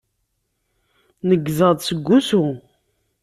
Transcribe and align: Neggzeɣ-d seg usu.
Neggzeɣ-d 1.27 1.79
seg 1.87 2.07
usu. 2.17 2.43